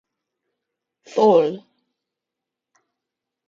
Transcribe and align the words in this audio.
Thol. 1.13 1.47